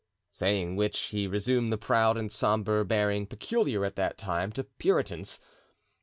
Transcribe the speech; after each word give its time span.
Saying 0.31 0.75
which, 0.77 0.99
he 1.09 1.27
resumed 1.27 1.71
the 1.71 1.77
proud 1.77 2.17
and 2.17 2.31
sombre 2.31 2.83
bearing 2.83 3.27
peculiar 3.27 3.85
at 3.85 3.95
that 3.97 4.17
time 4.17 4.51
to 4.53 4.63
Puritans. 4.63 5.39